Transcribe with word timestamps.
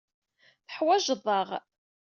Teḥwajeḍ-aɣ. 0.67 1.49